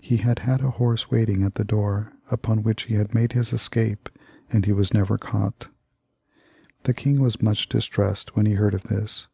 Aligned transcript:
He 0.00 0.16
had 0.16 0.38
had 0.38 0.62
a 0.62 0.70
horse 0.70 1.10
waiting 1.10 1.42
at 1.42 1.56
the 1.56 1.62
door, 1.62 2.14
upon 2.30 2.62
which 2.62 2.84
he 2.84 2.94
had 2.94 3.14
made 3.14 3.32
his 3.34 3.52
escape, 3.52 4.08
and 4.50 4.64
he 4.64 4.72
could 4.72 4.94
never 4.94 5.18
be 5.18 5.26
caught 5.26 5.68
The 6.84 6.94
king 6.94 7.20
was 7.20 7.42
much 7.42 7.68
distressed 7.68 8.34
when 8.34 8.46
he 8.46 8.54
heard 8.54 8.72
of 8.72 8.84
this. 8.84 9.24